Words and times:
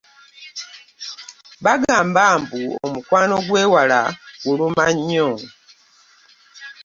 Bagamba 1.65 2.23
mbu 2.39 2.61
omukwano 2.85 3.35
gw'ewala 3.47 4.01
guluma 4.43 4.85
nnyo. 4.95 5.29